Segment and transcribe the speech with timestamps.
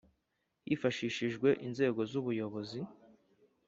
[0.67, 2.79] Hifashishijwe inzego z ubuyobozi